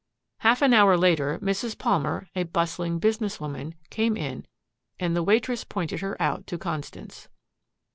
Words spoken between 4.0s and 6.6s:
in and the waitress pointed her out to